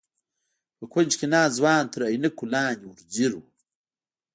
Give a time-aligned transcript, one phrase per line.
[0.77, 3.41] په کونج کې ناست ځوان تر عينکو لاندې ور ځير و.